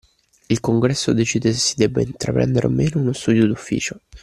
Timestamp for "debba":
1.75-2.01